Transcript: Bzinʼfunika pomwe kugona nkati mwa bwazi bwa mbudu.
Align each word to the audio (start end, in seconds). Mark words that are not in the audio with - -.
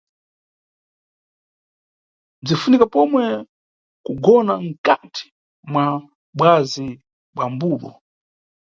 Bzinʼfunika 2.43 2.85
pomwe 2.93 3.23
kugona 4.05 4.53
nkati 4.67 5.25
mwa 5.71 5.85
bwazi 6.37 6.87
bwa 7.35 7.45
mbudu. 7.53 7.91